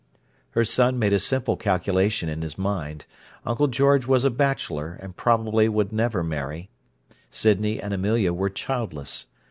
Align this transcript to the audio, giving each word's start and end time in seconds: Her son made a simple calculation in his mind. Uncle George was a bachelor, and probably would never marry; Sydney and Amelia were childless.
Her 0.57 0.65
son 0.65 0.97
made 0.97 1.13
a 1.13 1.19
simple 1.19 1.55
calculation 1.55 2.27
in 2.27 2.41
his 2.41 2.57
mind. 2.57 3.05
Uncle 3.45 3.67
George 3.67 4.07
was 4.07 4.25
a 4.25 4.31
bachelor, 4.31 4.97
and 4.99 5.15
probably 5.15 5.69
would 5.69 5.93
never 5.93 6.23
marry; 6.23 6.71
Sydney 7.29 7.79
and 7.79 7.93
Amelia 7.93 8.33
were 8.33 8.49
childless. 8.49 9.27